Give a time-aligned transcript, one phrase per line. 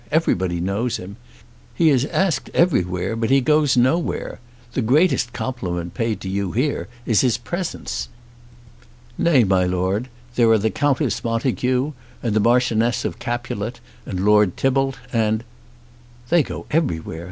[0.11, 1.15] Everybody knows him.
[1.75, 4.39] He is asked everywhere, but he goes nowhere.
[4.73, 8.09] The greatest compliment paid to you here is his presence."
[9.19, 11.91] "Nay, my Lord, there are the Countess Montague,
[12.23, 15.43] and the Marchioness of Capulet, and Lord Tybalt, and"
[16.31, 17.19] "They go everywhere.